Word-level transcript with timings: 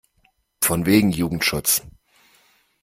Von 0.63 0.87
wegen 0.87 1.11
Jugendschutz! 1.11 1.83